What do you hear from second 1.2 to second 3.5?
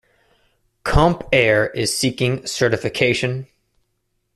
Air is seeking certification.